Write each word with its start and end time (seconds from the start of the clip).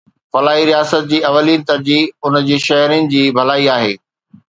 فلاحي 0.31 0.63
رياست 0.71 1.03
جي 1.11 1.17
اولين 1.29 1.59
ترجيح 1.69 2.03
ان 2.25 2.41
جي 2.51 2.57
شهرين 2.67 3.05
جي 3.15 3.23
ڀلائي 3.39 3.65
آهي. 3.77 3.93